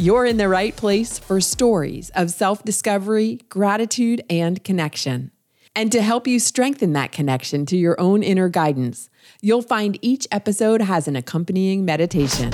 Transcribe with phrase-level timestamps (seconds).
[0.00, 5.32] You're in the right place for stories of self discovery, gratitude, and connection.
[5.74, 10.28] And to help you strengthen that connection to your own inner guidance, you'll find each
[10.30, 12.52] episode has an accompanying meditation.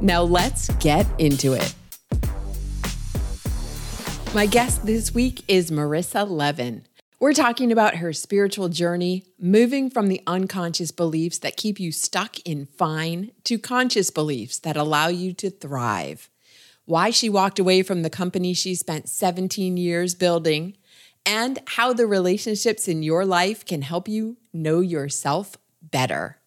[0.00, 1.72] Now let's get into it.
[4.34, 6.84] My guest this week is Marissa Levin.
[7.20, 12.40] We're talking about her spiritual journey, moving from the unconscious beliefs that keep you stuck
[12.40, 16.28] in fine to conscious beliefs that allow you to thrive
[16.84, 20.76] why she walked away from the company she spent 17 years building,
[21.24, 26.38] and how the relationships in your life can help you know yourself better.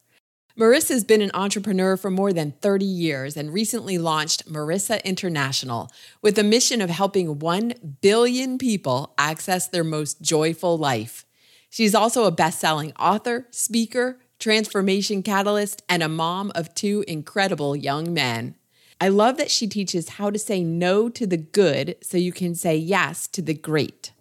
[0.57, 5.91] Marissa's been an entrepreneur for more than 30 years and recently launched Marissa International
[6.21, 11.25] with a mission of helping 1 billion people access their most joyful life.
[11.69, 17.75] She's also a best selling author, speaker, transformation catalyst, and a mom of two incredible
[17.75, 18.55] young men.
[18.99, 22.55] I love that she teaches how to say no to the good so you can
[22.55, 24.11] say yes to the great.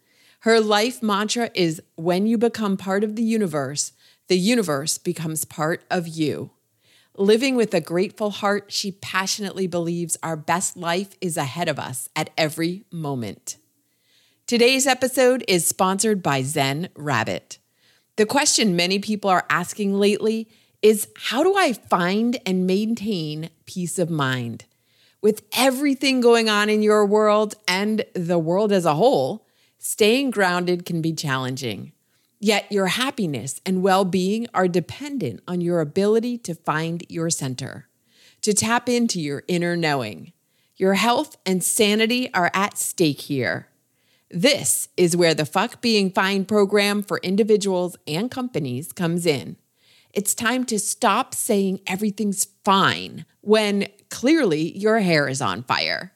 [0.41, 3.93] Her life mantra is when you become part of the universe,
[4.29, 6.51] the universe becomes part of you.
[7.17, 12.09] Living with a grateful heart, she passionately believes our best life is ahead of us
[12.17, 13.57] at every moment.
[14.47, 17.59] Today's episode is sponsored by Zen Rabbit.
[18.17, 20.49] The question many people are asking lately
[20.85, 24.67] is how do I find and maintain peace of mind?
[25.23, 29.47] With everything going on in your world and the world as a whole,
[29.79, 31.93] staying grounded can be challenging.
[32.39, 37.89] Yet your happiness and well being are dependent on your ability to find your center,
[38.43, 40.35] to tap into your inner knowing.
[40.77, 43.69] Your health and sanity are at stake here.
[44.31, 49.57] This is where the Fuck Being Fine program for individuals and companies comes in.
[50.15, 56.13] It's time to stop saying everything's fine when clearly your hair is on fire.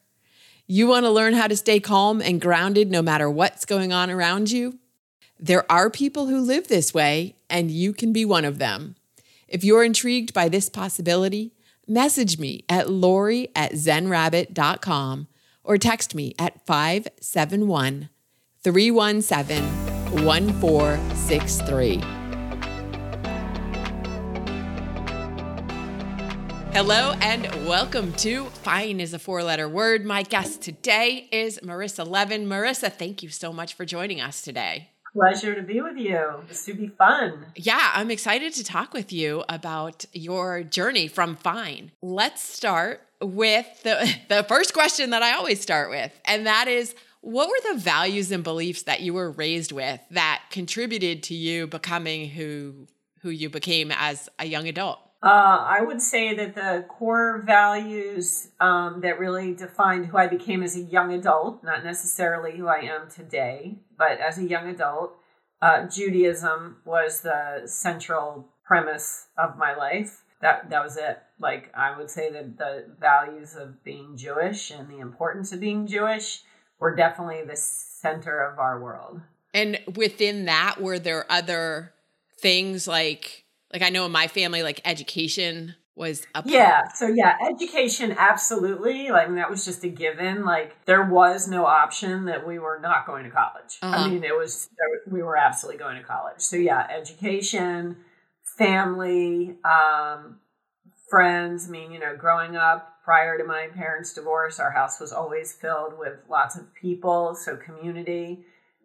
[0.69, 4.09] You want to learn how to stay calm and grounded no matter what's going on
[4.09, 4.79] around you?
[5.41, 8.95] There are people who live this way, and you can be one of them.
[9.49, 11.55] If you're intrigued by this possibility,
[11.89, 15.27] message me at lori at zenrabbit.com
[15.65, 18.11] or text me at 571
[18.63, 19.65] 317
[20.25, 22.18] 1463.
[26.73, 30.05] Hello and welcome to Fine is a four letter word.
[30.05, 32.47] My guest today is Marissa Levin.
[32.47, 34.91] Marissa, thank you so much for joining us today.
[35.13, 36.45] Pleasure to be with you.
[36.47, 37.47] This should be fun.
[37.57, 41.91] Yeah, I'm excited to talk with you about your journey from Fine.
[42.03, 46.95] Let's start with the, the first question that I always start with, and that is
[47.23, 51.67] what were the values and beliefs that you were raised with that contributed to you
[51.67, 52.87] becoming who
[53.23, 55.01] who you became as a young adult?
[55.21, 60.63] Uh, I would say that the core values um, that really defined who I became
[60.63, 65.17] as a young adult, not necessarily who I am today, but as a young adult,
[65.61, 70.23] uh, Judaism was the central premise of my life.
[70.41, 71.19] That that was it.
[71.41, 75.89] Like I would say that the values of being Jewish and the importance of being
[75.89, 76.43] Jewish
[76.79, 79.21] were definitely the center of our world.
[79.53, 81.93] And within that, were there other
[82.41, 86.89] things like like I know in my family, like education was a yeah.
[86.95, 89.11] So yeah, education absolutely.
[89.11, 90.45] Like that was just a given.
[90.45, 93.79] Like there was no option that we were not going to college.
[93.83, 93.97] Uh-huh.
[93.97, 94.69] I mean, it was
[95.07, 96.39] we were absolutely going to college.
[96.39, 97.97] So yeah, education,
[98.43, 100.39] family, um,
[101.11, 101.67] friends.
[101.69, 105.53] I mean, you know, growing up prior to my parents' divorce, our house was always
[105.53, 107.35] filled with lots of people.
[107.35, 108.45] So community.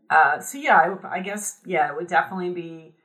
[0.10, 2.96] Uh, so yeah, I, I guess yeah, it would definitely be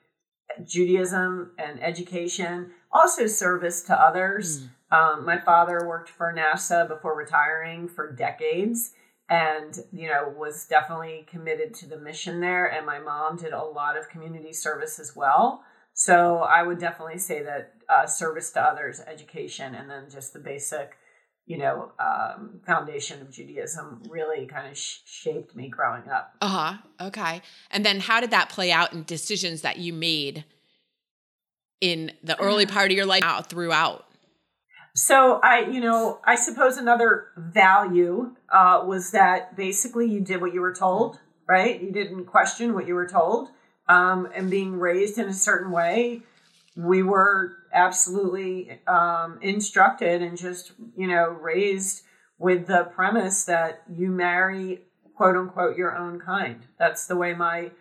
[0.64, 4.62] Judaism and education, also service to others.
[4.62, 4.68] Mm.
[4.90, 8.92] Um, my father worked for NASA before retiring for decades
[9.28, 13.62] and you know was definitely committed to the mission there and my mom did a
[13.62, 15.62] lot of community service as well
[15.92, 20.38] so i would definitely say that uh, service to others education and then just the
[20.38, 20.96] basic
[21.48, 26.76] you know um, foundation of judaism really kind of sh- shaped me growing up uh-huh
[27.00, 27.42] okay
[27.72, 30.44] and then how did that play out in decisions that you made
[31.80, 32.74] in the early uh-huh.
[32.74, 34.04] part of your life out throughout?
[34.94, 40.52] So I, you know, I suppose another value uh, was that basically you did what
[40.52, 41.80] you were told, right?
[41.80, 43.50] You didn't question what you were told.
[43.88, 46.22] Um, and being raised in a certain way,
[46.78, 52.02] we were absolutely um, instructed and just, you know, raised
[52.38, 54.82] with the premise that you marry
[55.16, 56.62] quote unquote your own kind.
[56.78, 57.72] That's the way my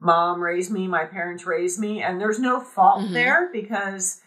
[0.00, 3.12] mom raised me, my parents raised me, and there's no fault mm-hmm.
[3.12, 4.22] there because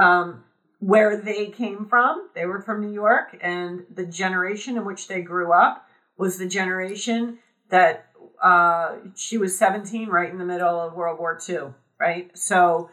[0.00, 0.44] um,
[0.78, 5.22] where they came from, they were from New York, and the generation in which they
[5.22, 7.38] grew up was the generation
[7.70, 8.06] that
[8.40, 12.30] uh, she was 17, right in the middle of World War II, right?
[12.38, 12.90] So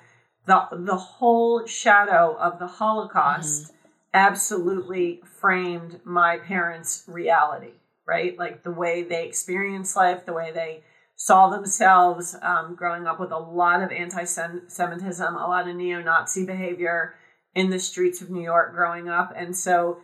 [0.50, 3.76] the the whole shadow of the Holocaust mm-hmm.
[4.14, 7.74] absolutely framed my parents' reality
[8.10, 8.38] right?
[8.38, 10.82] Like the way they experienced life, the way they
[11.16, 16.02] saw themselves um, growing up with a lot of anti Semitism, a lot of neo
[16.02, 17.14] Nazi behavior
[17.54, 19.32] in the streets of New York growing up.
[19.36, 20.00] And so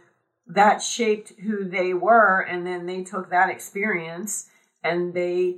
[0.47, 2.41] that shaped who they were.
[2.41, 4.47] And then they took that experience
[4.83, 5.57] and they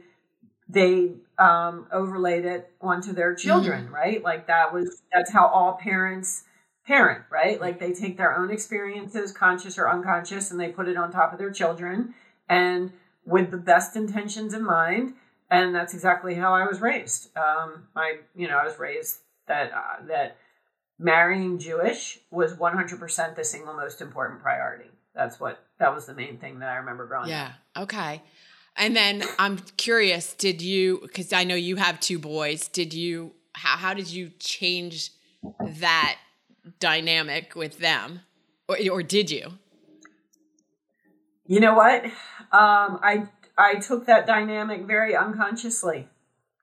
[0.69, 3.93] they um, overlaid it onto their children, mm-hmm.
[3.93, 4.23] right?
[4.23, 6.43] Like that was that's how all parents
[6.85, 7.59] parent, right?
[7.59, 11.33] Like they take their own experiences, conscious or unconscious, and they put it on top
[11.33, 12.15] of their children
[12.49, 12.91] and
[13.25, 15.13] with the best intentions in mind.
[15.51, 17.29] And that's exactly how I was raised.
[17.37, 20.37] Um, I, you know, I was raised that uh, that
[20.99, 24.89] marrying Jewish was 100% the single most important priority.
[25.13, 27.45] That's what that was the main thing that I remember growing yeah.
[27.45, 27.51] up.
[27.75, 27.83] Yeah.
[27.83, 28.21] Okay.
[28.77, 33.33] And then I'm curious, did you because I know you have two boys, did you
[33.53, 35.11] how how did you change
[35.61, 36.17] that
[36.79, 38.21] dynamic with them?
[38.67, 39.53] Or or did you?
[41.47, 42.05] You know what?
[42.05, 43.27] Um, I
[43.57, 46.07] I took that dynamic very unconsciously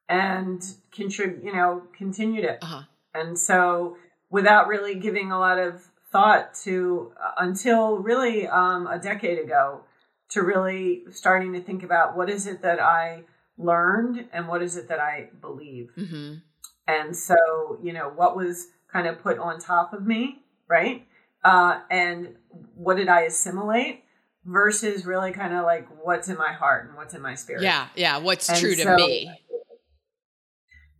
[0.09, 0.63] and
[0.93, 2.59] contrib- you know, continued it.
[2.63, 2.83] Uh-huh.
[3.15, 3.97] And so
[4.31, 5.83] without really giving a lot of
[6.13, 9.81] thought to uh, until really um, a decade ago
[10.35, 13.23] to really starting to think about what is it that I
[13.57, 15.91] learned and what is it that I believe.
[15.97, 16.35] Mm-hmm.
[16.87, 21.07] And so, you know, what was kind of put on top of me, right?
[21.43, 22.37] Uh, and
[22.75, 24.05] what did I assimilate?
[24.47, 27.63] versus really kind of like what's in my heart and what's in my spirit.
[27.63, 29.31] Yeah, yeah, what's and true so, to me.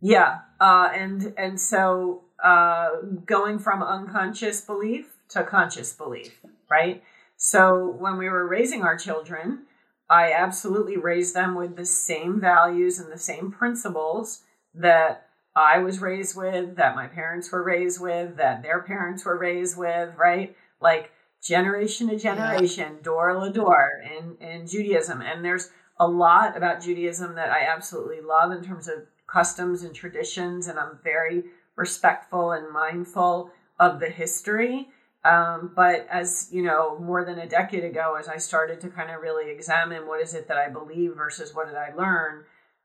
[0.01, 2.89] Yeah, uh, and and so uh,
[3.25, 6.39] going from unconscious belief to conscious belief,
[6.69, 7.03] right?
[7.37, 9.63] So when we were raising our children,
[10.09, 14.43] I absolutely raised them with the same values and the same principles
[14.75, 19.37] that I was raised with, that my parents were raised with, that their parents were
[19.37, 20.55] raised with, right?
[20.81, 21.11] Like
[21.41, 23.03] generation to generation, yeah.
[23.03, 25.21] door to door in, in Judaism.
[25.21, 29.95] And there's a lot about Judaism that I absolutely love in terms of customs and
[29.95, 30.67] traditions.
[30.67, 31.43] And I'm very
[31.77, 34.89] respectful and mindful of the history.
[35.25, 39.09] Um, but as you know, more than a decade ago, as I started to kind
[39.09, 42.43] of really examine what is it that I believe versus what did I learn,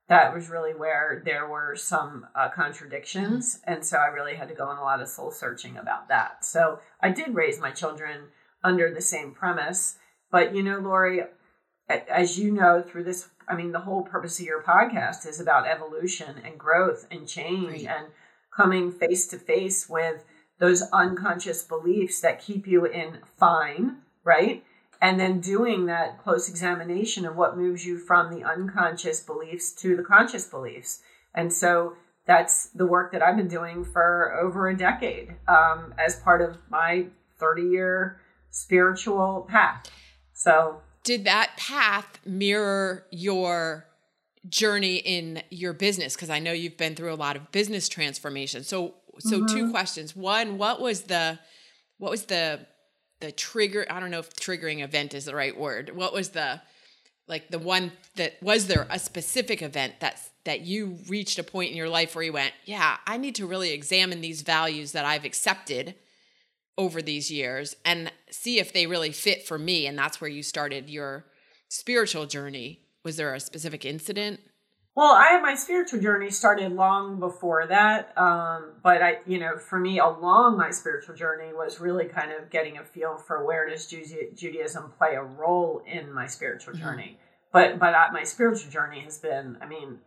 [0.09, 3.57] that was really where there were some uh, contradictions.
[3.57, 3.73] Mm-hmm.
[3.73, 6.45] And so I really had to go on a lot of soul searching about that.
[6.45, 8.29] So I did raise my children
[8.65, 9.97] under the same premise.
[10.33, 11.21] But you know, Lori,
[11.89, 15.67] as you know through this, I mean, the whole purpose of your podcast is about
[15.67, 17.97] evolution and growth and change right.
[17.99, 18.07] and
[18.57, 20.25] coming face to face with
[20.61, 24.63] those unconscious beliefs that keep you in fine, right?
[25.03, 29.97] And then doing that close examination of what moves you from the unconscious beliefs to
[29.97, 31.01] the conscious beliefs.
[31.35, 31.95] And so
[32.27, 36.59] that's the work that I've been doing for over a decade um, as part of
[36.69, 37.07] my
[37.39, 39.91] 30 year spiritual path.
[40.35, 43.87] So, did that path mirror your
[44.49, 46.15] journey in your business?
[46.15, 48.65] Because I know you've been through a lot of business transformation.
[48.65, 49.55] So, so mm-hmm.
[49.55, 50.17] two questions.
[50.17, 51.39] One, what was the
[51.99, 52.61] what was the
[53.21, 53.87] the trigger?
[53.91, 55.95] I don't know if triggering event is the right word.
[55.95, 56.61] What was the
[57.29, 61.71] like the one that was there a specific event that's that you reached a point
[61.71, 65.05] in your life where you went, yeah, I need to really examine these values that
[65.05, 65.95] I've accepted
[66.79, 69.87] over these years and see if they really fit for me.
[69.87, 71.27] And that's where you started your
[71.69, 72.81] spiritual journey.
[73.05, 74.41] Was there a specific incident?
[74.97, 79.79] Well, I my spiritual journey started long before that, um, but I, you know, for
[79.79, 83.87] me, along my spiritual journey was really kind of getting a feel for where does
[83.87, 86.83] Judaism play a role in my spiritual mm-hmm.
[86.83, 87.19] journey.
[87.53, 89.99] But but my spiritual journey has been, I mean,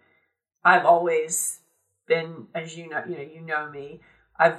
[0.65, 1.59] I've always
[2.07, 4.01] been, as you know, you know, you know me.
[4.37, 4.57] I've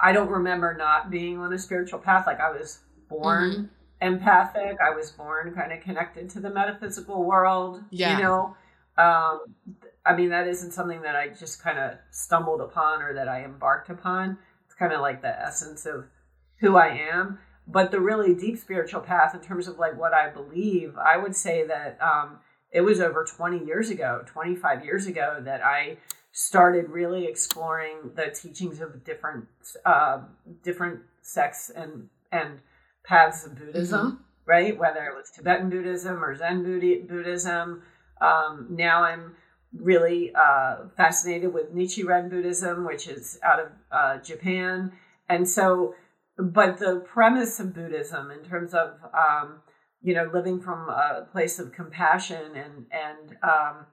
[0.00, 2.26] I don't remember not being on a spiritual path.
[2.26, 3.66] Like I was born mm-hmm.
[4.00, 4.78] empathic.
[4.80, 7.82] I was born kind of connected to the metaphysical world.
[7.90, 8.16] Yeah.
[8.16, 8.56] You know,
[8.98, 9.40] um,
[10.04, 13.44] I mean, that isn't something that I just kind of stumbled upon or that I
[13.44, 14.38] embarked upon.
[14.64, 16.06] It's kind of like the essence of
[16.60, 17.38] who I am.
[17.68, 21.34] But the really deep spiritual path, in terms of like what I believe, I would
[21.34, 22.38] say that um,
[22.70, 25.98] it was over 20 years ago, 25 years ago that I
[26.30, 29.46] started really exploring the teachings of different
[29.84, 30.20] uh,
[30.62, 32.60] different sects and and
[33.04, 34.16] paths of Buddhism, mm-hmm.
[34.44, 34.78] right?
[34.78, 37.82] Whether it was Tibetan Buddhism or Zen Buddhism.
[38.20, 39.36] Um, now I'm
[39.74, 44.92] really uh, fascinated with Nichiren Buddhism, which is out of uh, Japan.
[45.28, 45.94] And so,
[46.38, 49.60] but the premise of Buddhism, in terms of um,
[50.02, 53.86] you know living from a place of compassion and and um,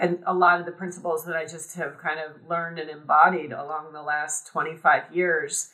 [0.00, 3.52] and a lot of the principles that I just have kind of learned and embodied
[3.52, 5.70] along the last 25 years,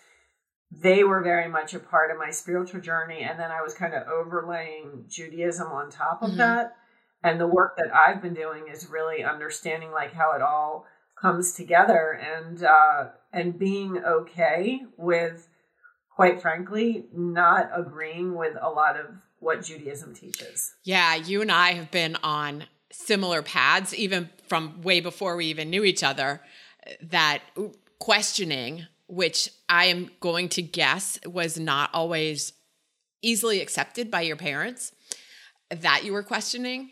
[0.73, 3.21] they were very much a part of my spiritual journey.
[3.21, 6.39] And then I was kind of overlaying Judaism on top of mm-hmm.
[6.39, 6.77] that
[7.23, 10.87] and the work that I've been doing is really understanding like how it all
[11.21, 15.49] comes together and uh, and being okay with,
[16.15, 19.07] quite frankly, not agreeing with a lot of
[19.39, 20.75] what Judaism teaches.
[20.85, 25.71] Yeah, you and I have been on similar paths, even from way before we even
[25.71, 26.41] knew each other.
[27.03, 27.43] That
[27.99, 32.53] questioning, which I am going to guess was not always
[33.23, 34.93] easily accepted by your parents,
[35.71, 36.91] that you were questioning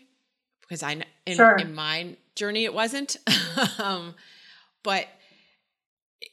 [0.67, 1.55] because I in, sure.
[1.55, 3.17] in my journey it wasn't.
[3.79, 4.15] um,
[4.83, 5.07] but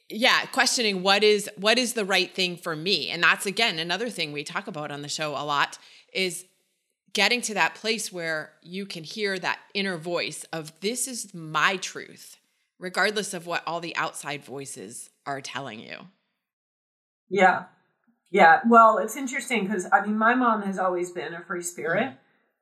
[0.09, 4.09] yeah, questioning what is what is the right thing for me, and that's again another
[4.09, 5.77] thing we talk about on the show a lot
[6.13, 6.45] is
[7.13, 11.77] getting to that place where you can hear that inner voice of this is my
[11.77, 12.37] truth,
[12.79, 15.97] regardless of what all the outside voices are telling you.
[17.29, 17.65] Yeah.
[18.31, 18.61] Yeah.
[18.67, 22.13] Well, it's interesting because I mean, my mom has always been a free spirit.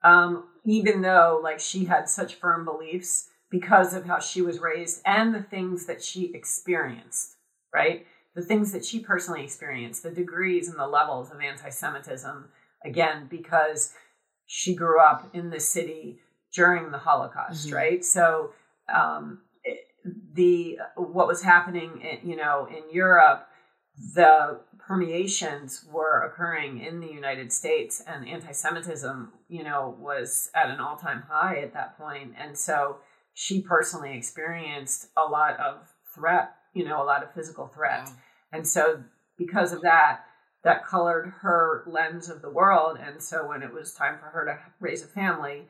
[0.03, 0.07] Mm-hmm.
[0.09, 5.01] Um, even though like she had such firm beliefs because of how she was raised
[5.05, 7.35] and the things that she experienced,
[7.73, 8.05] right?
[8.33, 12.49] The things that she personally experienced, the degrees and the levels of anti Semitism,
[12.85, 13.93] again, because
[14.45, 16.19] she grew up in the city
[16.53, 17.75] during the Holocaust, mm-hmm.
[17.75, 18.05] right?
[18.05, 18.51] So,
[18.93, 19.41] um,
[20.33, 23.47] the what was happening, in, you know, in Europe,
[24.13, 24.61] the
[24.91, 31.23] permeations were occurring in the United States, and anti-Semitism, you know, was at an all-time
[31.29, 32.33] high at that point.
[32.37, 32.97] And so
[33.33, 38.09] she personally experienced a lot of threat, you know, a lot of physical threat.
[38.51, 39.01] And so
[39.37, 40.25] because of that,
[40.65, 42.97] that colored her lens of the world.
[43.01, 45.69] And so when it was time for her to raise a family,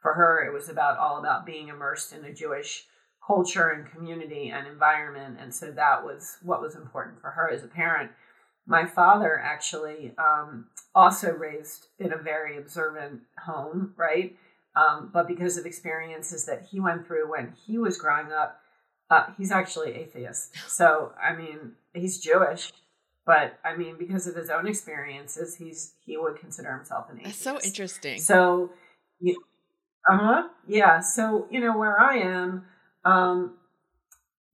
[0.00, 2.84] for her it was about all about being immersed in a Jewish
[3.26, 5.38] culture and community and environment.
[5.40, 8.12] And so that was what was important for her as a parent
[8.66, 14.36] my father actually um, also raised in a very observant home, right?
[14.76, 18.60] Um, but because of experiences that he went through when he was growing up,
[19.10, 20.54] uh, he's actually atheist.
[20.68, 22.72] So, I mean, he's Jewish,
[23.26, 27.44] but I mean, because of his own experiences, he's he would consider himself an atheist.
[27.44, 28.20] That's so interesting.
[28.20, 28.70] So,
[29.20, 29.34] yeah,
[30.08, 31.00] uh huh, yeah.
[31.00, 32.64] So, you know, where I am,
[33.04, 33.54] um,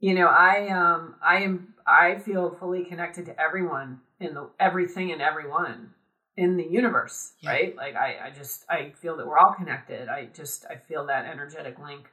[0.00, 5.12] you know, I um, I am I feel fully connected to everyone in the everything
[5.12, 5.90] and everyone
[6.36, 7.50] in the universe, yeah.
[7.50, 7.76] right?
[7.76, 10.08] Like I, I just I feel that we're all connected.
[10.08, 12.06] I just I feel that energetic link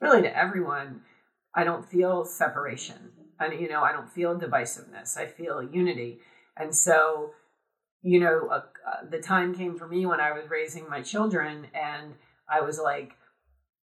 [0.00, 1.02] really to everyone.
[1.54, 3.10] I don't feel separation.
[3.38, 5.16] And you know, I don't feel divisiveness.
[5.16, 6.20] I feel unity.
[6.56, 7.30] And so,
[8.02, 11.66] you know, uh, uh, the time came for me when I was raising my children
[11.74, 12.14] and
[12.48, 13.12] I was like,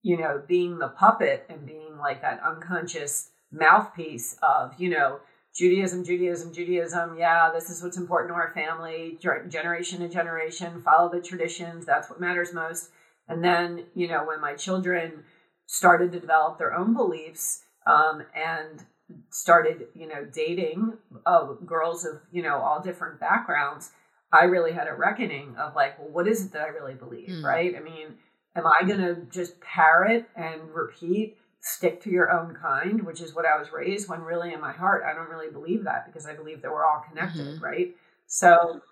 [0.03, 5.21] you know, being the puppet and being like that unconscious mouthpiece of, you know,
[5.55, 7.17] Judaism, Judaism, Judaism.
[7.19, 11.87] Yeah, this is what's important to our family, generation to generation, follow the traditions.
[11.87, 12.91] That's what matters most.
[13.29, 15.25] And then, you know, when my children
[15.67, 18.85] started to develop their own beliefs um, and
[19.31, 20.93] started, you know, dating
[21.25, 23.93] uh, girls of, you know, all different backgrounds,
[24.33, 27.29] I really had a reckoning of like, well, what is it that I really believe,
[27.29, 27.43] mm.
[27.43, 27.75] right?
[27.75, 28.15] I mean,
[28.55, 33.35] am I going to just parrot and repeat stick to your own kind, which is
[33.35, 36.25] what I was raised when really in my heart, I don't really believe that because
[36.25, 37.65] I believe that we're all connected, mm-hmm.
[37.65, 37.97] right?
[38.29, 38.83] So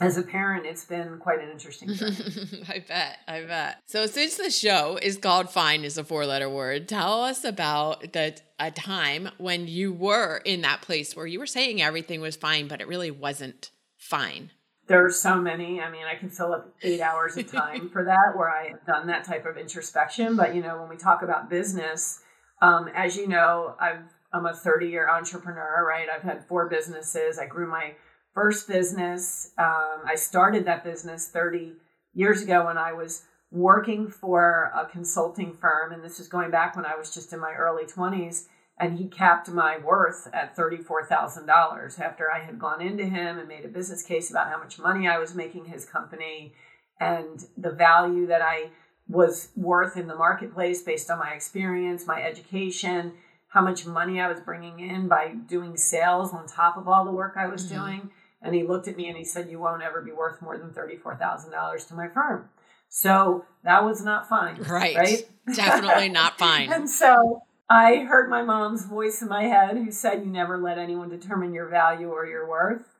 [0.00, 2.64] as a parent, it's been quite an interesting journey.
[2.68, 3.18] I bet.
[3.28, 3.82] I bet.
[3.86, 8.12] So since the show is called Fine is a four letter word, tell us about
[8.12, 12.34] the a time when you were in that place where you were saying everything was
[12.34, 14.50] fine, but it really wasn't fine
[14.90, 15.80] there are so many.
[15.80, 18.84] I mean, I can fill up eight hours of time for that where I have
[18.84, 20.34] done that type of introspection.
[20.34, 22.22] But you know, when we talk about business,
[22.60, 26.08] um, as you know, I've I'm a 30 year entrepreneur, right?
[26.12, 27.38] I've had four businesses.
[27.38, 27.92] I grew my
[28.34, 29.52] first business.
[29.58, 31.74] Um, I started that business 30
[32.12, 36.74] years ago when I was working for a consulting firm, and this is going back
[36.74, 38.46] when I was just in my early 20s
[38.80, 43.66] and he capped my worth at $34,000 after I had gone into him and made
[43.66, 46.54] a business case about how much money I was making his company
[46.98, 48.70] and the value that I
[49.06, 53.12] was worth in the marketplace based on my experience, my education,
[53.48, 57.10] how much money I was bringing in by doing sales on top of all the
[57.10, 57.84] work I was mm-hmm.
[57.84, 58.10] doing.
[58.40, 60.70] And he looked at me and he said, You won't ever be worth more than
[60.70, 62.48] $34,000 to my firm.
[62.88, 64.62] So that was not fine.
[64.62, 64.96] Right.
[64.96, 65.28] Right.
[65.54, 66.72] Definitely not fine.
[66.72, 67.42] and so
[67.72, 71.54] I heard my mom's voice in my head who said, You never let anyone determine
[71.54, 72.96] your value or your worth.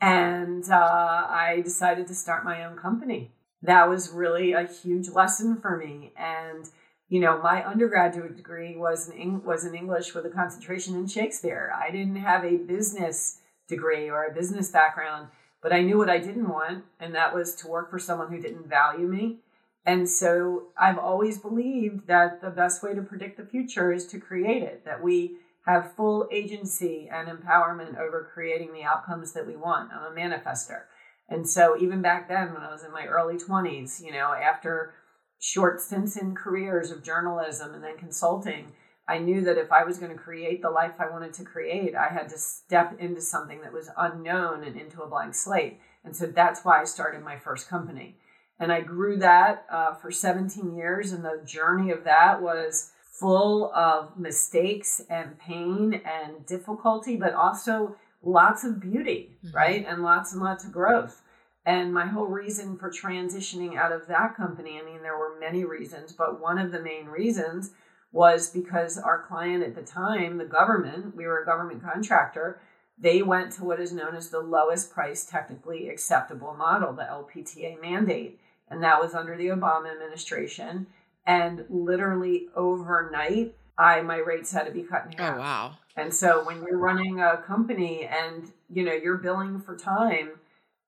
[0.00, 3.32] And uh, I decided to start my own company.
[3.60, 6.14] That was really a huge lesson for me.
[6.16, 6.70] And
[7.10, 11.70] you know, my undergraduate degree was in was in English with a concentration in Shakespeare.
[11.78, 15.28] I didn't have a business degree or a business background,
[15.62, 18.40] but I knew what I didn't want, and that was to work for someone who
[18.40, 19.40] didn't value me.
[19.86, 24.18] And so I've always believed that the best way to predict the future is to
[24.18, 25.36] create it, that we
[25.66, 29.90] have full agency and empowerment over creating the outcomes that we want.
[29.92, 30.82] I'm a manifester.
[31.28, 34.94] And so even back then, when I was in my early 20s, you know, after
[35.38, 38.72] short stints in careers of journalism and then consulting,
[39.06, 41.94] I knew that if I was going to create the life I wanted to create,
[41.94, 45.78] I had to step into something that was unknown and into a blank slate.
[46.04, 48.16] And so that's why I started my first company.
[48.58, 51.12] And I grew that uh, for 17 years.
[51.12, 57.96] And the journey of that was full of mistakes and pain and difficulty, but also
[58.22, 59.56] lots of beauty, mm-hmm.
[59.56, 59.86] right?
[59.88, 61.22] And lots and lots of growth.
[61.66, 65.64] And my whole reason for transitioning out of that company, I mean, there were many
[65.64, 67.70] reasons, but one of the main reasons
[68.12, 72.60] was because our client at the time, the government, we were a government contractor,
[72.98, 77.80] they went to what is known as the lowest price technically acceptable model, the LPTA
[77.80, 78.38] mandate.
[78.68, 80.86] And that was under the Obama administration.
[81.26, 85.36] And literally overnight, I my rates had to be cut in half.
[85.36, 85.72] Oh wow.
[85.96, 90.32] And so when you're running a company and you know you're billing for time,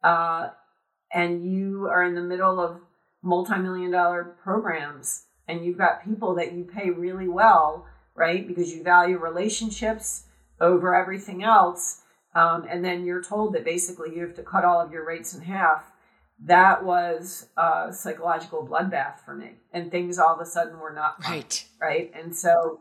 [0.02, 0.50] uh,
[1.12, 2.80] and you are in the middle of
[3.22, 8.46] multi-million dollar programs and you've got people that you pay really well, right?
[8.46, 10.24] Because you value relationships
[10.60, 12.02] over everything else.
[12.34, 15.34] Um, and then you're told that basically you have to cut all of your rates
[15.34, 15.92] in half.
[16.44, 19.52] That was a psychological bloodbath for me.
[19.72, 21.64] And things all of a sudden were not fun, right.
[21.80, 22.12] Right.
[22.14, 22.80] And so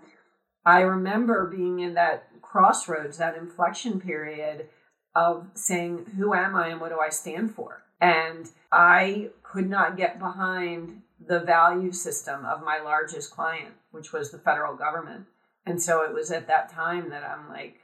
[0.66, 4.68] I remember being in that crossroads, that inflection period
[5.16, 7.84] of saying, who am I and what do I stand for?
[8.02, 14.32] And I could not get behind the value system of my largest client, which was
[14.32, 15.26] the federal government.
[15.66, 17.78] And so it was at that time that I'm like,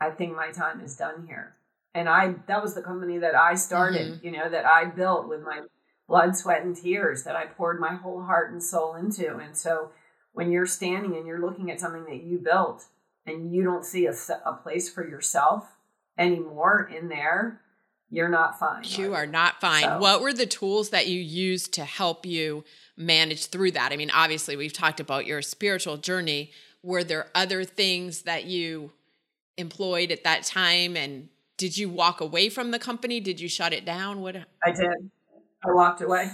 [0.00, 1.54] I think my time is done here.
[1.98, 4.26] And I that was the company that I started, mm-hmm.
[4.26, 5.62] you know, that I built with my
[6.06, 9.36] blood, sweat, and tears that I poured my whole heart and soul into.
[9.36, 9.90] And so
[10.32, 12.86] when you're standing and you're looking at something that you built
[13.26, 14.14] and you don't see a,
[14.46, 15.64] a place for yourself
[16.16, 17.60] anymore in there,
[18.10, 18.84] you're not fine.
[18.84, 19.82] You are not fine.
[19.82, 19.98] So.
[19.98, 22.64] What were the tools that you used to help you
[22.96, 23.92] manage through that?
[23.92, 26.52] I mean, obviously, we've talked about your spiritual journey.
[26.82, 28.92] Were there other things that you
[29.56, 30.96] employed at that time?
[30.96, 31.28] And
[31.58, 33.20] did you walk away from the company?
[33.20, 34.22] Did you shut it down?
[34.22, 35.10] What I did.
[35.62, 36.30] I walked away.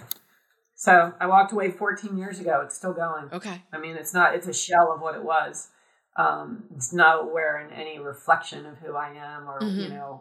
[0.77, 2.63] So I walked away 14 years ago.
[2.65, 3.29] It's still going.
[3.33, 3.63] Okay.
[3.73, 5.71] I mean, it's not, it's a shell of what it was
[6.17, 9.81] um, it's not aware in any reflection of who I am or mm-hmm.
[9.81, 10.21] you know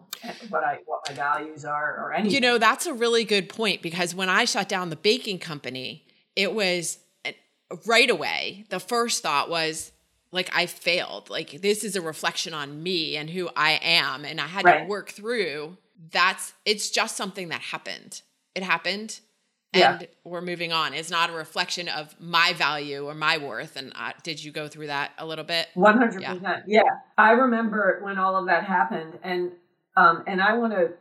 [0.50, 2.34] what I what my values are or anything.
[2.34, 6.06] You know that's a really good point because when I shut down the baking company,
[6.36, 7.34] it was eh,
[7.86, 8.66] right away.
[8.70, 9.92] The first thought was
[10.34, 11.30] like I failed.
[11.30, 14.80] Like this is a reflection on me and who I am, and I had right.
[14.80, 15.78] to work through.
[16.12, 18.22] That's it's just something that happened.
[18.56, 19.20] It happened
[19.74, 20.08] and yeah.
[20.24, 20.94] we're moving on.
[20.94, 23.76] It's not a reflection of my value or my worth.
[23.76, 25.68] And uh, did you go through that a little bit?
[25.74, 26.66] One hundred percent.
[26.68, 26.84] Yeah,
[27.18, 29.52] I remember when all of that happened, and
[29.98, 30.92] um, and I want to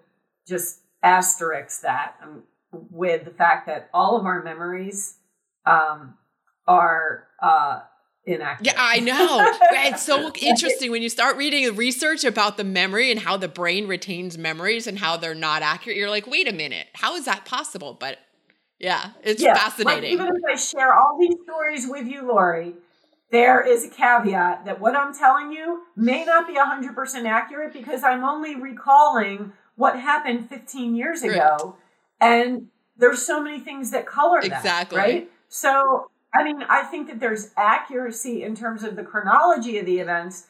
[0.47, 2.45] just asterisk that um,
[2.91, 5.17] with the fact that all of our memories
[5.67, 6.15] um,
[6.67, 7.29] are.
[7.43, 7.81] Uh,
[8.25, 8.67] inaccurate.
[8.67, 9.53] Yeah, I know.
[9.87, 13.49] it's so interesting when you start reading the research about the memory and how the
[13.49, 15.97] brain retains memories and how they're not accurate.
[15.97, 17.97] You're like, wait a minute, how is that possible?
[17.99, 18.19] But
[18.79, 20.19] yeah, it's yeah, fascinating.
[20.19, 22.75] Like even if I share all these stories with you, Lori,
[23.31, 28.05] there is a caveat that what I'm telling you may not be 100% accurate because
[28.05, 31.77] I'm only recalling what happened 15 years ago.
[32.21, 32.29] Right.
[32.29, 34.47] And there's so many things that color that.
[34.47, 34.99] Exactly.
[34.99, 35.31] Right.
[35.49, 39.99] So, I mean, I think that there's accuracy in terms of the chronology of the
[39.99, 40.47] events,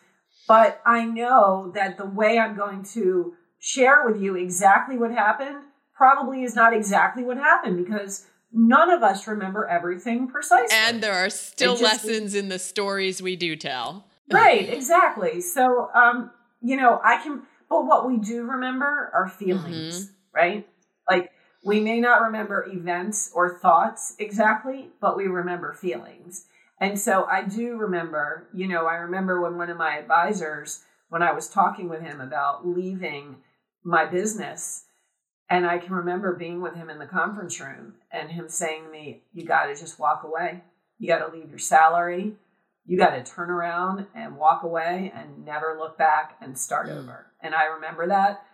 [0.47, 5.65] but I know that the way I'm going to share with you exactly what happened
[5.95, 10.69] probably is not exactly what happened because none of us remember everything precisely.
[10.73, 14.07] And there are still just, lessons in the stories we do tell.
[14.33, 15.43] Right, exactly.
[15.43, 16.31] So, um,
[16.63, 20.13] you know, I can, but what we do remember are feelings, mm-hmm.
[20.35, 20.69] right?
[21.11, 21.33] Like
[21.65, 26.47] we may not remember events or thoughts exactly, but we remember feelings.
[26.81, 31.23] And so I do remember, you know, I remember when one of my advisors, when
[31.23, 33.37] I was talking with him about leaving
[33.85, 34.85] my business,
[35.49, 38.91] and I can remember being with him in the conference room and him saying to
[38.91, 40.63] me, You got to just walk away.
[40.99, 42.35] You got to leave your salary.
[42.85, 46.99] You got to turn around and walk away and never look back and start mm.
[46.99, 47.27] over.
[47.41, 48.45] And I remember that.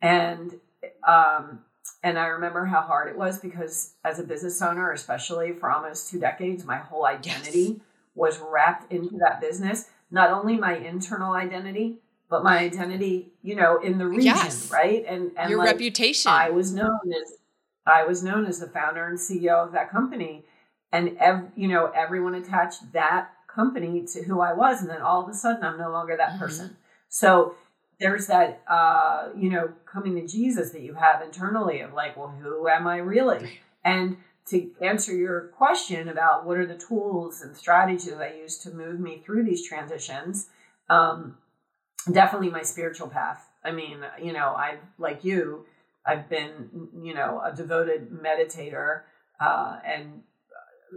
[0.00, 0.60] And
[1.06, 1.60] um,
[2.02, 6.10] and I remember how hard it was because as a business owner, especially for almost
[6.10, 7.80] two decades, my whole identity yes.
[8.14, 9.88] was wrapped into that business.
[10.10, 14.70] Not only my internal identity, but my identity, you know, in the region, yes.
[14.70, 15.04] right?
[15.06, 16.30] And and your like, reputation.
[16.30, 17.34] I was known as
[17.86, 20.44] I was known as the founder and CEO of that company,
[20.92, 25.22] and ev- you know, everyone attached that company to who I was, and then all
[25.22, 26.38] of a sudden, I'm no longer that mm-hmm.
[26.38, 26.76] person.
[27.08, 27.54] So
[28.00, 32.28] there's that uh, you know coming to jesus that you have internally of like well
[32.42, 33.60] who am i really?
[33.84, 38.70] And to answer your question about what are the tools and strategies i use to
[38.70, 40.48] move me through these transitions
[40.88, 41.36] um,
[42.12, 43.48] definitely my spiritual path.
[43.64, 45.66] I mean you know i like you
[46.04, 49.02] i've been you know a devoted meditator
[49.40, 50.22] uh, and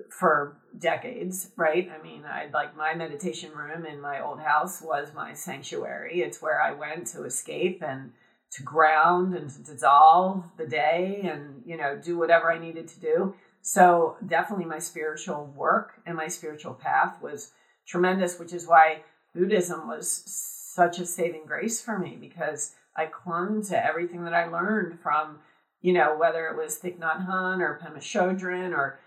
[0.10, 1.90] for decades, right?
[1.90, 6.22] I mean, I like my meditation room in my old house was my sanctuary.
[6.22, 8.12] It's where I went to escape and
[8.52, 13.00] to ground and to dissolve the day and, you know, do whatever I needed to
[13.00, 13.36] do.
[13.62, 17.52] So, definitely my spiritual work and my spiritual path was
[17.86, 19.04] tremendous, which is why
[19.36, 24.48] Buddhism was such a saving grace for me because I clung to everything that I
[24.48, 25.40] learned from,
[25.82, 29.00] you know, whether it was Thich Nhat Hanh or Pema Chodron or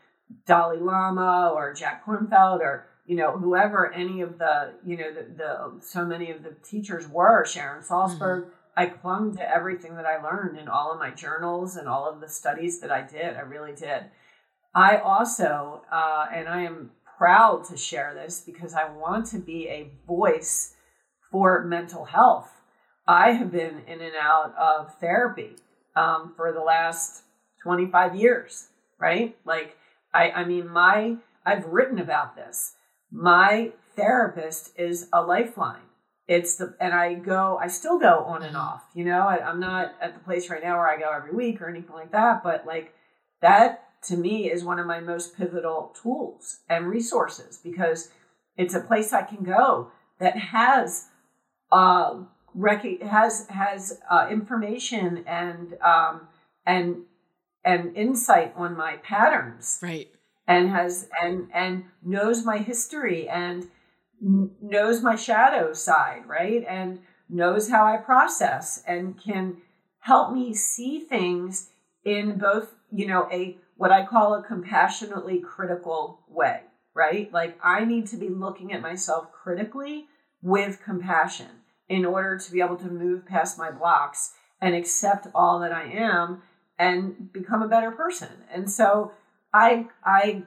[0.46, 5.22] Dalai Lama or Jack Kornfield or you know whoever any of the you know the,
[5.36, 8.42] the so many of the teachers were Sharon Salzberg.
[8.42, 8.50] Mm-hmm.
[8.74, 12.20] I clung to everything that I learned in all of my journals and all of
[12.20, 13.36] the studies that I did.
[13.36, 14.04] I really did.
[14.74, 19.68] I also, uh, and I am proud to share this because I want to be
[19.68, 20.74] a voice
[21.30, 22.50] for mental health.
[23.06, 25.56] I have been in and out of therapy
[25.94, 27.24] um, for the last
[27.62, 28.68] 25 years,
[28.98, 29.36] right?
[29.44, 29.76] Like,
[30.14, 32.74] I, I mean, my, I've written about this.
[33.10, 35.82] My therapist is a lifeline.
[36.28, 38.64] It's the, and I go, I still go on and mm-hmm.
[38.64, 41.32] off, you know, I, I'm not at the place right now where I go every
[41.32, 42.94] week or anything like that, but like
[43.40, 48.10] that to me is one of my most pivotal tools and resources because
[48.56, 51.08] it's a place I can go that has,
[51.70, 52.20] uh,
[52.54, 56.28] rec- has, has, uh, information and, um,
[56.64, 57.02] and
[57.64, 59.78] and insight on my patterns.
[59.82, 60.08] Right.
[60.46, 63.68] And has and and knows my history and
[64.20, 66.64] knows my shadow side right?
[66.68, 67.00] And
[67.32, 69.56] knows how i process and can
[70.00, 71.70] help me see things
[72.04, 76.60] in both you know a what i call a compassionately critical way
[76.94, 77.32] right?
[77.32, 80.06] Like i need to be looking at myself critically
[80.42, 81.48] with compassion
[81.88, 85.84] in order to be able to move past my blocks and accept all that i
[85.84, 86.42] am
[86.82, 88.28] and become a better person.
[88.52, 89.12] And so
[89.54, 90.42] I, I,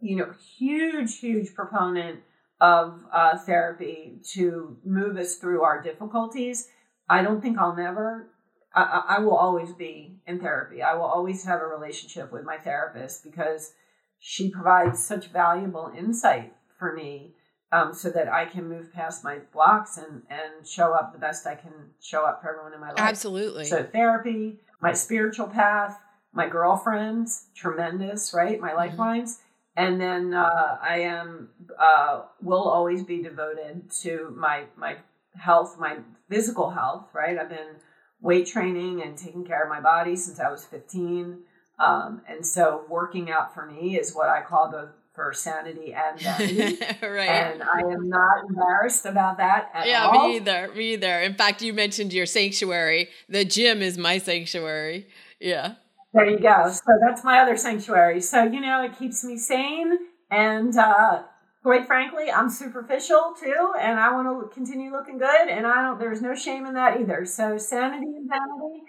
[0.00, 2.20] you know, huge, huge proponent
[2.60, 6.68] of uh, therapy to move us through our difficulties.
[7.08, 8.26] I don't think I'll never,
[8.74, 10.82] I, I will always be in therapy.
[10.82, 13.72] I will always have a relationship with my therapist because
[14.18, 17.34] she provides such valuable insight for me
[17.72, 21.46] um, so that I can move past my blocks and, and show up the best
[21.46, 22.98] I can show up for everyone in my life.
[22.98, 23.66] Absolutely.
[23.66, 26.00] So therapy, my spiritual path,
[26.32, 28.60] my girlfriends, tremendous, right?
[28.60, 28.78] My mm-hmm.
[28.78, 29.40] lifelines.
[29.76, 34.96] And then uh, I am uh, will always be devoted to my my
[35.36, 37.38] health, my physical health, right?
[37.38, 37.76] I've been
[38.20, 41.38] weight training and taking care of my body since I was 15.
[41.78, 46.20] Um, and so working out for me is what I call the for sanity and
[46.20, 46.78] vanity.
[47.02, 47.28] right.
[47.28, 50.14] And I am not embarrassed about that at yeah, all.
[50.14, 50.74] Yeah, me either.
[50.74, 51.20] Me either.
[51.22, 53.08] In fact, you mentioned your sanctuary.
[53.28, 55.08] The gym is my sanctuary.
[55.40, 55.74] Yeah.
[56.14, 56.70] There you go.
[56.70, 58.20] So that's my other sanctuary.
[58.20, 59.98] So, you know, it keeps me sane.
[60.30, 61.24] And uh,
[61.64, 63.72] quite frankly, I'm superficial too.
[63.80, 65.48] And I want to continue looking good.
[65.48, 67.24] And I don't, there's no shame in that either.
[67.26, 68.82] So, sanity and vanity.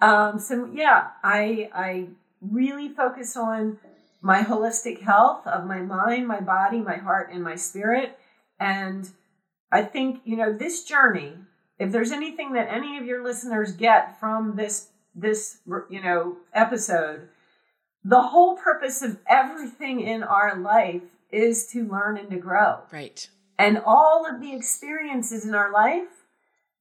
[0.00, 2.06] Um, so, yeah, I, I
[2.40, 3.76] really focus on
[4.24, 8.18] my holistic health of my mind, my body, my heart, and my spirit.
[8.58, 9.10] And
[9.70, 11.34] I think, you know, this journey,
[11.78, 15.58] if there's anything that any of your listeners get from this, this,
[15.90, 17.28] you know, episode,
[18.02, 22.78] the whole purpose of everything in our life is to learn and to grow.
[22.90, 23.28] Right.
[23.58, 26.08] And all of the experiences in our life,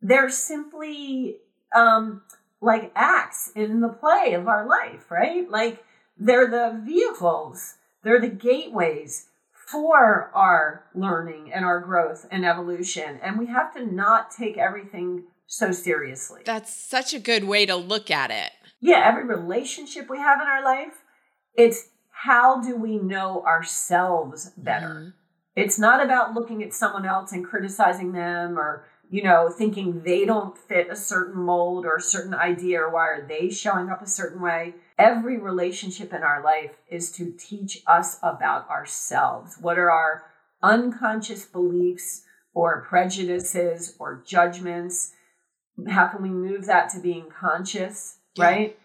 [0.01, 1.39] they're simply
[1.75, 2.21] um,
[2.62, 5.49] like acts in the play of our life, right?
[5.49, 5.84] Like
[6.17, 9.28] they're the vehicles, they're the gateways
[9.71, 13.19] for our learning and our growth and evolution.
[13.23, 16.41] And we have to not take everything so seriously.
[16.45, 18.52] That's such a good way to look at it.
[18.80, 20.93] Yeah, every relationship we have in our life,
[21.56, 24.88] it's how do we know ourselves better?
[24.88, 25.10] Mm-hmm.
[25.56, 30.26] It's not about looking at someone else and criticizing them or, you know, thinking they
[30.26, 34.02] don't fit a certain mold or a certain idea or why are they showing up
[34.02, 34.73] a certain way.
[34.97, 39.58] Every relationship in our life is to teach us about ourselves.
[39.60, 40.25] What are our
[40.62, 45.13] unconscious beliefs or prejudices or judgments?
[45.88, 48.45] How can we move that to being conscious, yeah.
[48.45, 48.79] right?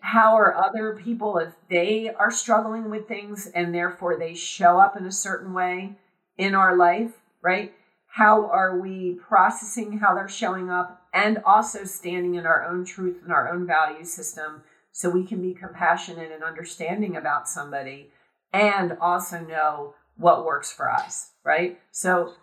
[0.00, 4.96] How are other people, if they are struggling with things and therefore they show up
[4.96, 5.96] in a certain way
[6.36, 7.12] in our life,
[7.42, 7.72] right?
[8.08, 13.20] How are we processing how they're showing up and also standing in our own truth
[13.22, 14.62] and our own value system
[14.94, 18.12] so we can be compassionate and understanding about somebody
[18.52, 21.80] and also know what works for us, right?
[21.90, 22.34] So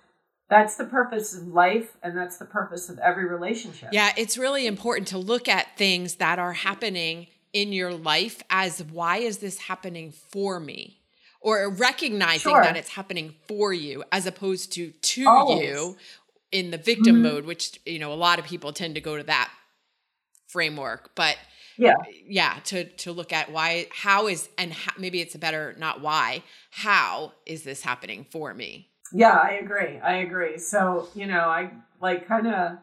[0.50, 3.92] that's the purpose of life and that's the purpose of every relationship.
[3.94, 8.84] Yeah, it's really important to look at things that are happening in your life as
[8.84, 11.00] why is this happening for me?
[11.40, 12.62] Or recognizing sure.
[12.62, 15.70] that it's happening for you as opposed to to Always.
[15.70, 15.98] you
[16.52, 17.34] in the victim mm-hmm.
[17.34, 19.50] mode, which you know a lot of people tend to go to that
[20.48, 21.16] framework.
[21.16, 21.38] But
[21.78, 25.76] yeah, yeah, to to look at why, how is, and how, maybe it's a better
[25.78, 28.90] not why, how is this happening for me?
[29.14, 30.00] Yeah, I agree.
[30.00, 30.58] I agree.
[30.58, 32.78] So, you know, I like kind of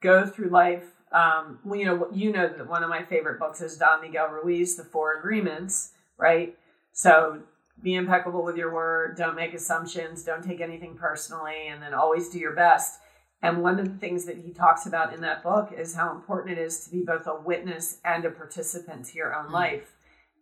[0.00, 0.84] go through life.
[1.10, 4.28] Um, well, you know, you know that one of my favorite books is Don Miguel
[4.28, 6.56] Ruiz, The Four Agreements, right?
[6.92, 7.42] So,
[7.82, 9.16] be impeccable with your word.
[9.16, 10.24] Don't make assumptions.
[10.24, 12.98] Don't take anything personally, and then always do your best.
[13.42, 16.58] And one of the things that he talks about in that book is how important
[16.58, 19.54] it is to be both a witness and a participant to your own mm-hmm.
[19.54, 19.92] life.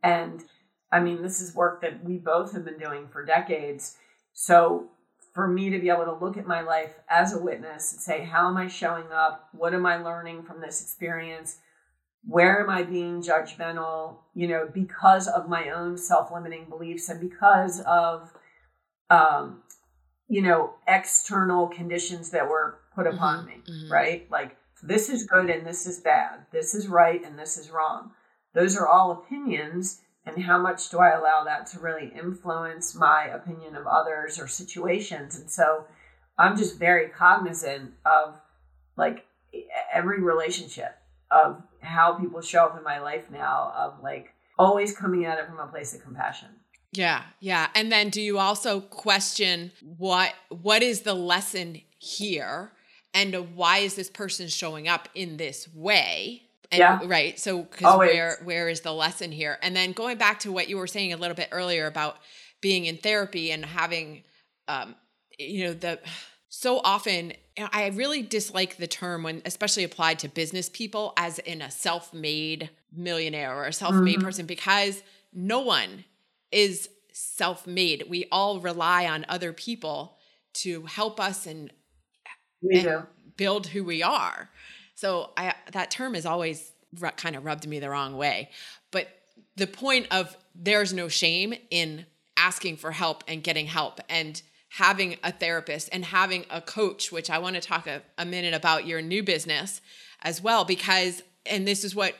[0.03, 0.45] And
[0.91, 3.97] I mean, this is work that we both have been doing for decades.
[4.33, 4.89] So
[5.35, 8.25] for me to be able to look at my life as a witness and say,
[8.25, 9.49] how am I showing up?
[9.53, 11.59] What am I learning from this experience?
[12.25, 14.17] Where am I being judgmental?
[14.35, 18.33] You know, because of my own self limiting beliefs and because of,
[19.11, 19.63] um,
[20.29, 23.93] you know, external conditions that were put upon mm-hmm, me, mm-hmm.
[23.93, 24.31] right?
[24.31, 26.41] Like, this is good and this is bad.
[26.51, 28.11] This is right and this is wrong.
[28.55, 33.27] Those are all opinions and how much do I allow that to really influence my
[33.27, 35.39] opinion of others or situations?
[35.39, 35.85] And so
[36.37, 38.35] I'm just very cognizant of
[38.97, 39.25] like
[39.93, 40.99] every relationship
[41.31, 45.47] of how people show up in my life now of like always coming at it
[45.47, 46.49] from a place of compassion.
[46.93, 47.69] Yeah, yeah.
[47.75, 52.73] And then do you also question what what is the lesson here
[53.17, 56.43] and why is this person showing up in this way?
[56.71, 57.01] And, yeah.
[57.05, 57.39] Right.
[57.39, 59.59] So, because where where is the lesson here?
[59.63, 62.19] And then going back to what you were saying a little bit earlier about
[62.61, 64.23] being in therapy and having,
[64.69, 64.95] um,
[65.39, 65.99] you know, the
[66.49, 71.63] so often I really dislike the term when, especially applied to business people, as in
[71.63, 74.25] a self-made millionaire or a self-made mm-hmm.
[74.25, 75.03] person, because
[75.33, 76.05] no one
[76.51, 78.05] is self-made.
[78.09, 80.19] We all rely on other people
[80.55, 81.71] to help us and,
[82.73, 84.51] and build who we are.
[84.95, 88.51] So I, that term has always r- kind of rubbed me the wrong way.
[88.91, 89.09] But
[89.57, 95.17] the point of there's no shame in asking for help and getting help and having
[95.23, 98.87] a therapist and having a coach, which I want to talk a, a minute about
[98.87, 99.81] your new business
[100.23, 102.15] as well, because, and this is what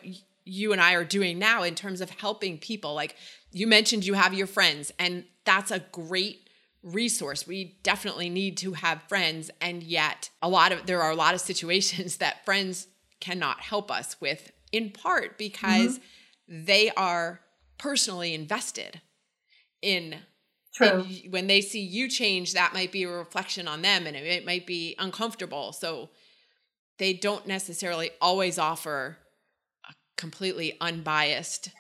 [0.45, 2.95] you and I are doing now in terms of helping people.
[2.95, 3.17] Like
[3.53, 6.46] you mentioned, you have your friends, and that's a great
[6.87, 7.47] resource.
[7.47, 11.35] We definitely need to have friends and yet a lot of there are a lot
[11.35, 12.87] of situations that friends
[13.21, 16.65] cannot help us with in part because mm-hmm.
[16.65, 17.41] they are
[17.79, 19.01] personally invested
[19.83, 20.17] in
[20.73, 21.07] True.
[21.31, 24.67] when they see you change that might be a reflection on them and it might
[24.67, 26.11] be uncomfortable so
[26.99, 29.17] they don't necessarily always offer
[29.89, 31.71] a completely unbiased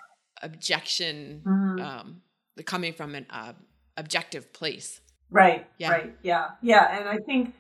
[0.43, 1.81] objection mm-hmm.
[1.81, 2.23] um,
[2.65, 3.53] coming from an uh,
[3.97, 5.01] objective place.
[5.31, 5.67] Right.
[5.79, 5.91] Yeah.
[5.91, 6.17] Right.
[6.23, 6.51] Yeah.
[6.63, 6.99] Yeah.
[6.99, 7.55] And I think,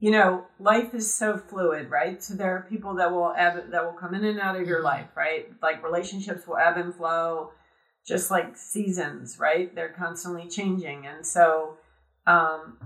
[0.00, 2.22] you know, life is so fluid, right?
[2.22, 4.78] So there are people that will ebb, that will come in and out of your
[4.78, 4.86] mm-hmm.
[4.86, 5.48] life, right?
[5.62, 7.52] Like relationships will ebb and flow,
[8.04, 9.72] just like seasons, right?
[9.74, 11.76] They're constantly changing, and so
[12.26, 12.78] um,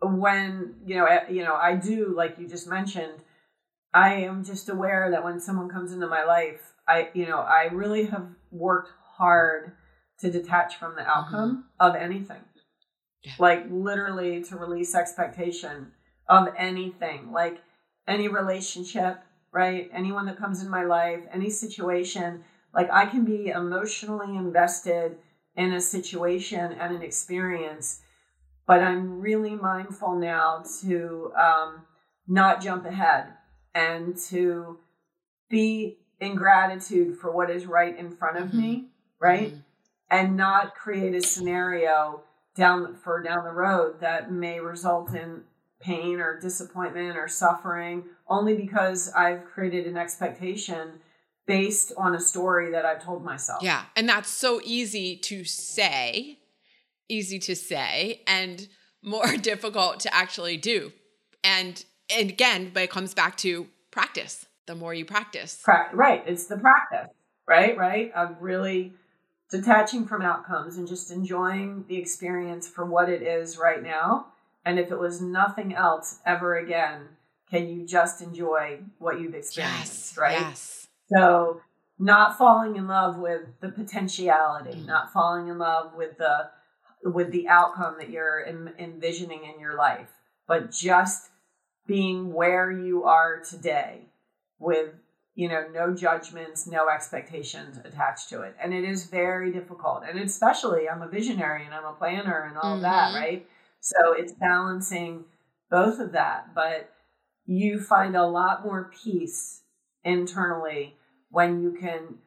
[0.00, 3.12] when you know, you know, I do like you just mentioned.
[3.92, 7.68] I am just aware that when someone comes into my life, I, you know, I
[7.72, 9.72] really have worked hard
[10.20, 11.10] to detach from the mm-hmm.
[11.10, 11.86] outcome mm-hmm.
[11.86, 12.42] of anything.
[13.22, 13.32] Yeah.
[13.38, 15.92] Like literally to release expectation
[16.28, 17.62] of anything, like
[18.06, 19.18] any relationship
[19.54, 19.88] right?
[19.94, 22.42] Anyone that comes in my life, any situation,
[22.74, 25.16] like I can be emotionally invested
[25.56, 28.00] in a situation and an experience,
[28.66, 31.82] but I'm really mindful now to um,
[32.26, 33.28] not jump ahead
[33.74, 34.80] and to
[35.48, 38.60] be in gratitude for what is right in front of mm-hmm.
[38.60, 38.88] me,
[39.20, 39.52] right?
[39.52, 39.60] Mm-hmm.
[40.14, 42.22] And not create a scenario
[42.54, 45.42] down for down the road that may result in
[45.80, 51.00] pain or disappointment or suffering only because I've created an expectation
[51.46, 53.62] based on a story that I've told myself.
[53.62, 53.82] Yeah.
[53.96, 56.38] And that's so easy to say,
[57.08, 58.68] easy to say, and
[59.02, 60.92] more difficult to actually do.
[61.42, 64.46] And and again, but it comes back to practice.
[64.66, 65.62] The more you practice.
[65.92, 66.22] right.
[66.26, 67.10] It's the practice.
[67.46, 68.10] Right, right.
[68.12, 68.94] Of really
[69.54, 74.26] detaching from outcomes and just enjoying the experience for what it is right now.
[74.64, 77.02] And if it was nothing else ever again,
[77.50, 80.16] can you just enjoy what you've experienced?
[80.16, 80.40] Yes, right.
[80.40, 80.88] Yes.
[81.14, 81.60] So
[82.00, 84.86] not falling in love with the potentiality, mm.
[84.86, 86.50] not falling in love with the
[87.04, 90.08] with the outcome that you're em- envisioning in your life,
[90.48, 91.30] but just
[91.86, 94.06] being where you are today
[94.58, 94.94] with
[95.34, 98.54] you know no judgments no expectations attached to it.
[98.62, 100.02] And it is very difficult.
[100.08, 102.82] And especially i'm a visionary and i'm a planner and all mm-hmm.
[102.82, 103.46] that right?
[103.80, 105.24] So it's balancing
[105.70, 106.54] both of that.
[106.54, 106.90] But
[107.46, 109.60] you find a lot more peace
[110.02, 110.96] internally
[111.30, 112.18] when you can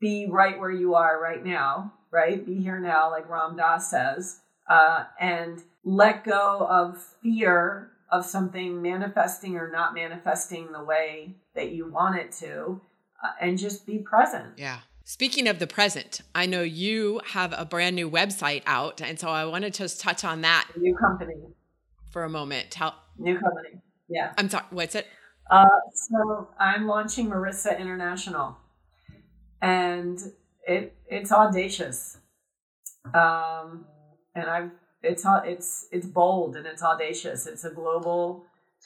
[0.00, 2.44] be right where you are right now right?
[2.44, 8.82] Be here now like ram dass says uh, and let go of fear of something
[8.82, 12.80] manifesting or not manifesting the way that you want it to
[13.22, 14.46] uh, and just be present.
[14.56, 14.80] Yeah.
[15.04, 19.00] Speaking of the present, I know you have a brand new website out.
[19.00, 20.68] And so I want to just touch on that.
[20.76, 21.34] New company.
[22.10, 22.74] For a moment.
[22.74, 23.80] How, new company.
[24.08, 24.32] Yeah.
[24.38, 24.64] I'm sorry.
[24.70, 25.06] What's it?
[25.50, 28.56] Uh, so I'm launching Marissa International.
[29.62, 30.18] And
[30.66, 32.18] it it's audacious.
[33.06, 33.84] Um,
[34.34, 34.70] and I've
[35.02, 37.46] it's it's it's bold and it's audacious.
[37.46, 38.44] It's a global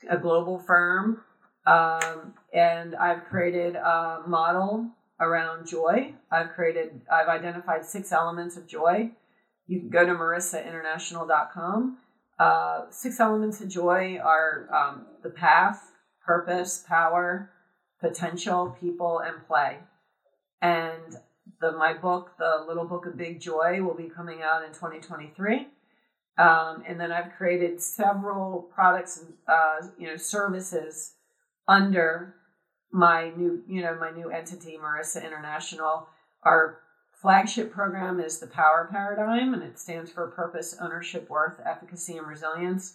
[0.09, 1.22] a global firm,
[1.66, 6.14] um, and I've created a model around joy.
[6.31, 9.11] I've created I've identified six elements of joy.
[9.66, 11.98] You can go to marissainternational.com.
[12.38, 15.92] Uh, six elements of joy are um, the path,
[16.24, 17.50] purpose, power,
[18.00, 19.79] potential, people, and play.
[20.61, 21.16] And
[21.61, 25.68] the my book, the Little Book of Big Joy, will be coming out in 2023.
[26.37, 31.14] Um, and then I've created several products and uh, you know services
[31.68, 32.35] under
[32.90, 36.09] my new you know my new entity, Marissa International.
[36.42, 36.81] Our
[37.12, 42.27] flagship program is the Power Paradigm, and it stands for Purpose, Ownership, Worth, Efficacy, and
[42.27, 42.94] Resilience.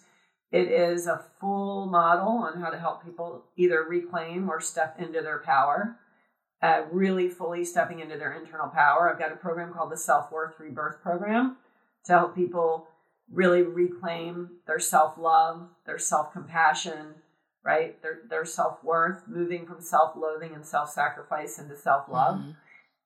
[0.52, 5.22] It is a full model on how to help people either reclaim or step into
[5.22, 5.96] their power,
[6.60, 9.10] uh, really fully stepping into their internal power.
[9.10, 11.56] I've got a program called the Self Worth Rebirth Program
[12.04, 12.88] to help people
[13.32, 17.14] really reclaim their self love, their self compassion,
[17.64, 18.00] right?
[18.02, 22.38] Their, their self worth, moving from self loathing and self sacrifice into self love.
[22.38, 22.50] Mm-hmm.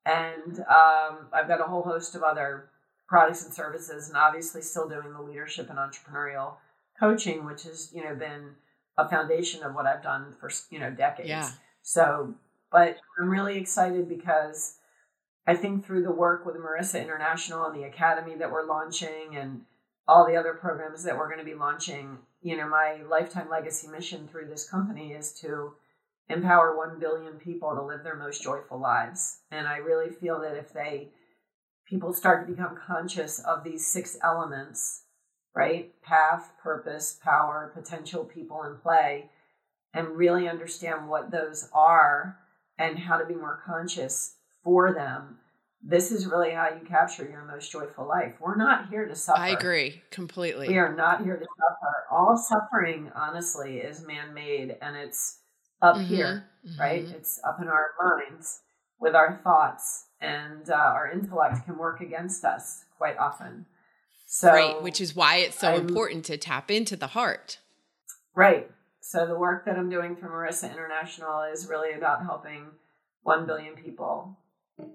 [0.07, 2.69] And um, I've got a whole host of other
[3.09, 6.55] products and services, and obviously still doing the leadership and entrepreneurial
[6.99, 8.51] coaching, which has you know been
[8.97, 11.29] a foundation of what I've done for you know decades.
[11.29, 11.49] Yeah.
[11.83, 12.35] So,
[12.73, 14.77] but I'm really excited because
[15.47, 19.63] I think through the work with Marissa International and the academy that we're launching and
[20.07, 23.89] all the other programs that we're going to be launching, you know, my lifetime legacy
[23.89, 25.73] mission through this company is to
[26.29, 29.41] empower 1 billion people to live their most joyful lives.
[29.51, 31.09] And I really feel that if they,
[31.87, 35.03] people start to become conscious of these six elements,
[35.55, 35.91] right?
[36.03, 39.31] Path, purpose, power, potential, people, and play,
[39.95, 42.39] and really understand what those are
[42.79, 45.39] and how to be more conscious for them
[45.87, 48.37] this is really how you capture your most joyful life.
[48.41, 49.39] We're not here to suffer.
[49.39, 50.69] I agree completely.
[50.69, 52.07] We are not here to suffer.
[52.11, 55.41] All suffering, honestly, is man made and it's
[55.83, 56.07] up mm-hmm.
[56.07, 56.81] here, mm-hmm.
[56.81, 57.05] right?
[57.05, 58.61] It's up in our minds
[58.99, 63.67] with our thoughts, and uh, our intellect can work against us quite often.
[64.27, 67.59] So, right, which is why it's so I'm, important to tap into the heart.
[68.35, 68.71] Right.
[69.01, 72.69] So, the work that I'm doing for Marissa International is really about helping
[73.25, 74.39] 1 billion people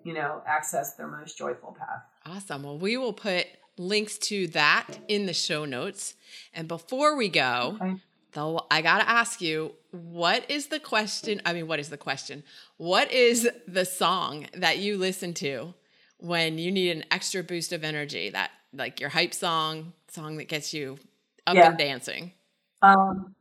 [0.04, 2.04] you know, access their most joyful path.
[2.26, 2.64] Awesome.
[2.64, 6.16] Well, we will put links to that in the show notes.
[6.54, 7.96] And before we go, okay.
[8.34, 11.42] though, I got to ask you, what is the question?
[11.46, 12.44] I mean, what is the question?
[12.78, 15.74] What is the song that you listen to
[16.18, 18.30] when you need an extra boost of energy?
[18.30, 21.00] That like your hype song, song that gets you
[21.48, 21.70] up yeah.
[21.70, 22.34] and dancing?
[22.82, 23.36] Um,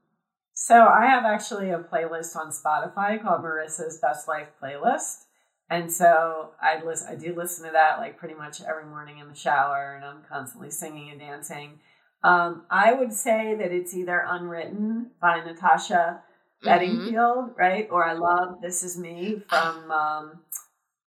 [0.60, 5.26] So I have actually a playlist on Spotify called Marissa's Best Life Playlist.
[5.70, 9.28] And so I listen I do listen to that like pretty much every morning in
[9.28, 11.80] the shower and I'm constantly singing and dancing.
[12.24, 16.22] Um, I would say that it's either Unwritten by Natasha
[16.64, 17.60] Bedingfield, mm-hmm.
[17.60, 17.88] right?
[17.90, 20.40] Or I love This Is Me from um,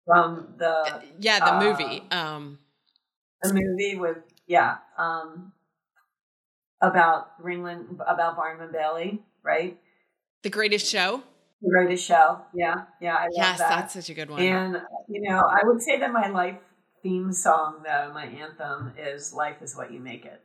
[0.05, 2.03] from the uh, Yeah, the uh, movie.
[2.11, 2.59] Um
[3.41, 5.53] the movie with yeah, um
[6.81, 9.77] about Ringling about Barnum and Bailey right?
[10.43, 11.23] The Greatest Show.
[11.61, 12.41] The a Show.
[12.53, 13.15] Yeah, yeah.
[13.15, 13.37] I love that.
[13.37, 13.69] yes, that.
[13.69, 14.41] that's such a good one.
[14.41, 16.57] And you know, I would say that my life
[17.03, 20.41] theme song, though, my anthem is "Life Is What You Make It."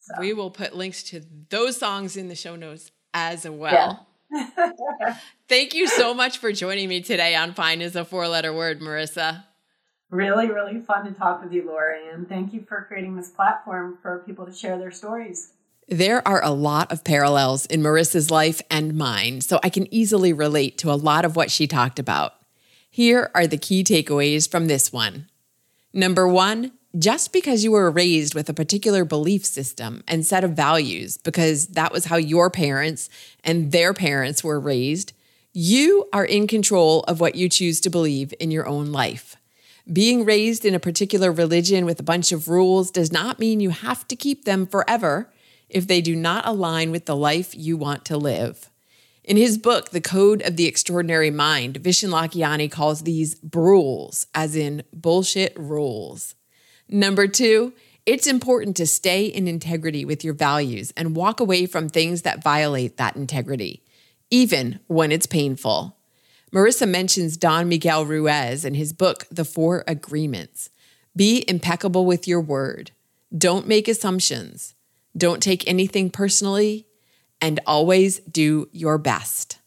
[0.00, 0.14] So.
[0.20, 4.06] We will put links to those songs in the show notes as well.
[4.32, 5.16] Yeah.
[5.48, 8.80] Thank you so much for joining me today on Fine is a Four Letter Word,
[8.80, 9.44] Marissa.
[10.10, 13.98] Really, really fun to talk with you, Lori, and thank you for creating this platform
[14.00, 15.52] for people to share their stories.
[15.88, 20.32] There are a lot of parallels in Marissa's life and mine, so I can easily
[20.32, 22.34] relate to a lot of what she talked about.
[22.90, 25.28] Here are the key takeaways from this one.
[25.92, 30.52] Number one, just because you were raised with a particular belief system and set of
[30.52, 33.10] values, because that was how your parents
[33.42, 35.12] and their parents were raised,
[35.52, 39.36] you are in control of what you choose to believe in your own life.
[39.92, 43.70] Being raised in a particular religion with a bunch of rules does not mean you
[43.70, 45.30] have to keep them forever
[45.68, 48.70] if they do not align with the life you want to live.
[49.24, 54.54] In his book, The Code of the Extraordinary Mind, Vishen Lakhiani calls these brules, as
[54.54, 56.34] in bullshit rules.
[56.88, 57.72] Number two,
[58.04, 62.42] it's important to stay in integrity with your values and walk away from things that
[62.42, 63.82] violate that integrity,
[64.30, 65.96] even when it's painful.
[66.52, 70.68] Marissa mentions Don Miguel Ruiz in his book, The Four Agreements.
[71.16, 72.90] Be impeccable with your word.
[73.36, 74.74] Don't make assumptions.
[75.16, 76.86] Don't take anything personally
[77.40, 79.58] and always do your best.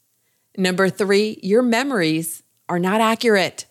[0.58, 3.66] Number three, your memories are not accurate.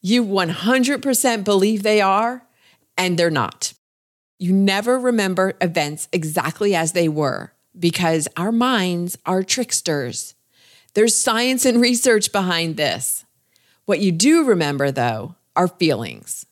[0.00, 2.46] You 100% believe they are,
[2.96, 3.74] and they're not.
[4.38, 10.34] You never remember events exactly as they were because our minds are tricksters.
[10.94, 13.24] There's science and research behind this.
[13.84, 16.46] What you do remember, though, are feelings.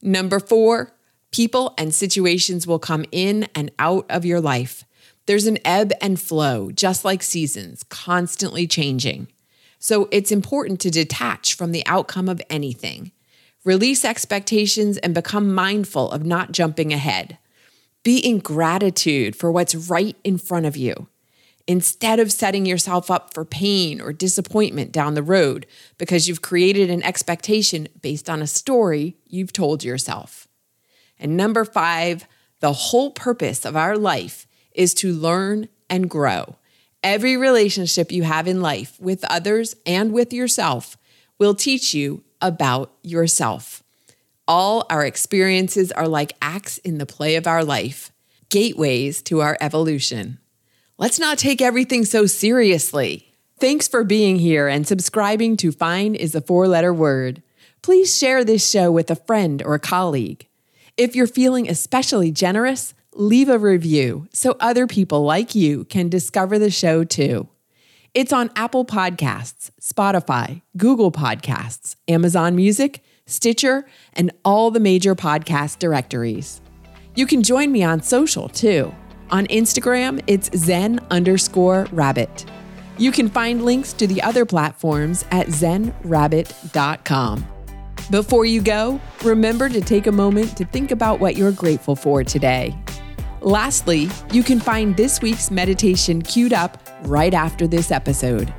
[0.00, 0.92] Number four,
[1.30, 4.84] People and situations will come in and out of your life.
[5.26, 9.28] There's an ebb and flow, just like seasons, constantly changing.
[9.78, 13.12] So it's important to detach from the outcome of anything.
[13.64, 17.38] Release expectations and become mindful of not jumping ahead.
[18.02, 21.08] Be in gratitude for what's right in front of you
[21.68, 25.66] instead of setting yourself up for pain or disappointment down the road
[25.98, 30.47] because you've created an expectation based on a story you've told yourself.
[31.18, 32.26] And number five,
[32.60, 36.56] the whole purpose of our life is to learn and grow.
[37.02, 40.96] Every relationship you have in life with others and with yourself
[41.38, 43.82] will teach you about yourself.
[44.46, 48.10] All our experiences are like acts in the play of our life,
[48.50, 50.38] gateways to our evolution.
[50.96, 53.34] Let's not take everything so seriously.
[53.60, 57.42] Thanks for being here and subscribing to Fine is a four letter word.
[57.82, 60.47] Please share this show with a friend or a colleague.
[60.98, 66.58] If you're feeling especially generous, leave a review so other people like you can discover
[66.58, 67.46] the show too.
[68.14, 75.78] It's on Apple Podcasts, Spotify, Google Podcasts, Amazon Music, Stitcher, and all the major podcast
[75.78, 76.60] directories.
[77.14, 78.92] You can join me on social too.
[79.30, 82.44] On Instagram, it's zen underscore rabbit.
[82.98, 87.46] You can find links to the other platforms at zenrabbit.com.
[88.10, 92.24] Before you go, remember to take a moment to think about what you're grateful for
[92.24, 92.74] today.
[93.40, 98.52] Lastly, you can find this week's meditation queued up right after this episode.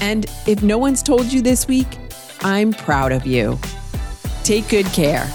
[0.00, 1.98] And if no one's told you this week,
[2.40, 3.58] I'm proud of you.
[4.42, 5.30] Take good care.